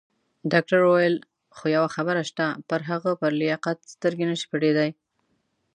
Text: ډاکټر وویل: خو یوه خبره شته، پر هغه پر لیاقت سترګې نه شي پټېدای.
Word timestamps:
ډاکټر 0.51 0.79
وویل: 0.83 1.15
خو 1.55 1.65
یوه 1.75 1.89
خبره 1.95 2.21
شته، 2.29 2.45
پر 2.69 2.81
هغه 2.89 3.11
پر 3.21 3.31
لیاقت 3.41 3.77
سترګې 3.93 4.25
نه 4.29 4.35
شي 4.39 4.45
پټېدای. 4.51 4.91